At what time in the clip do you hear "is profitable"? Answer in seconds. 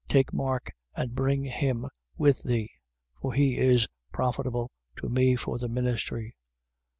3.59-4.71